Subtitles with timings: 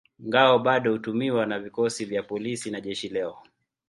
[0.27, 3.37] Ngao bado hutumiwa na vikosi vya polisi na jeshi leo.